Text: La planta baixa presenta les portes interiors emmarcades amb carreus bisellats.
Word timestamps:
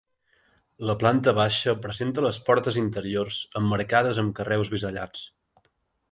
La 0.89 0.93
planta 1.01 1.33
baixa 1.39 1.75
presenta 1.83 2.23
les 2.27 2.39
portes 2.47 2.79
interiors 2.83 3.37
emmarcades 3.61 4.23
amb 4.23 4.33
carreus 4.41 4.73
bisellats. 4.77 5.27